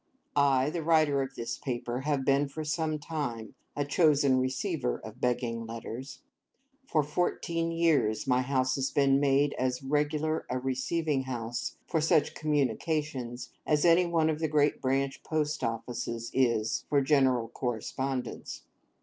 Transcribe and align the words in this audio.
I, 0.35 0.71
the 0.71 0.81
writer 0.81 1.21
of 1.21 1.35
this 1.35 1.59
paper, 1.59 1.99
have 1.99 2.25
been, 2.25 2.47
for 2.47 2.63
some 2.63 2.97
time, 2.97 3.53
a 3.75 3.85
chosen 3.85 4.39
receiver 4.39 4.97
of 4.97 5.21
Begging 5.21 5.67
Letters. 5.67 6.23
For 6.87 7.03
fourteen 7.03 7.71
years, 7.71 8.25
my 8.25 8.41
house 8.41 8.73
has 8.77 8.89
been 8.89 9.19
made 9.19 9.53
as 9.59 9.83
regular 9.83 10.47
a 10.49 10.57
Receiving 10.57 11.25
House 11.25 11.75
for 11.85 12.01
such 12.01 12.33
communications 12.33 13.51
as 13.63 13.85
any 13.85 14.07
one 14.07 14.31
of 14.31 14.39
the 14.39 14.47
great 14.47 14.81
branch 14.81 15.21
Post 15.21 15.63
Offices 15.63 16.31
is 16.33 16.83
for 16.89 17.01
general 17.01 17.49
correspondence. 17.49 18.63